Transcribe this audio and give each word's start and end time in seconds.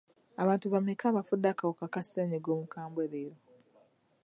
Abantu 0.41 0.65
bameka 0.73 1.03
abafudde 1.07 1.47
akawuka 1.49 1.85
ka 1.93 2.01
ssenyiga 2.05 2.49
omukambwe 2.55 3.03
leero? 3.11 3.37